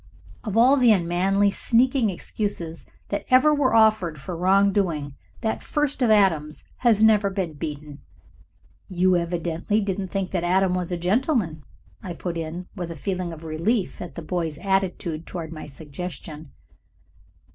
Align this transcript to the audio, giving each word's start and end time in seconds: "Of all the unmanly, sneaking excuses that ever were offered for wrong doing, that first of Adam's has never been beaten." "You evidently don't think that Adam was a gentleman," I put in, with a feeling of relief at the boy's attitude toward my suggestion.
"Of 0.43 0.57
all 0.57 0.77
the 0.77 0.91
unmanly, 0.91 1.51
sneaking 1.51 2.09
excuses 2.09 2.87
that 3.09 3.23
ever 3.29 3.53
were 3.53 3.75
offered 3.75 4.19
for 4.19 4.35
wrong 4.35 4.73
doing, 4.73 5.15
that 5.41 5.61
first 5.61 6.01
of 6.01 6.09
Adam's 6.09 6.63
has 6.77 7.03
never 7.03 7.29
been 7.29 7.53
beaten." 7.53 7.99
"You 8.89 9.15
evidently 9.15 9.79
don't 9.79 10.09
think 10.09 10.31
that 10.31 10.43
Adam 10.43 10.73
was 10.73 10.91
a 10.91 10.97
gentleman," 10.97 11.61
I 12.01 12.13
put 12.13 12.35
in, 12.35 12.67
with 12.75 12.89
a 12.89 12.95
feeling 12.95 13.31
of 13.31 13.43
relief 13.43 14.01
at 14.01 14.15
the 14.15 14.23
boy's 14.23 14.57
attitude 14.57 15.27
toward 15.27 15.53
my 15.53 15.67
suggestion. 15.67 16.51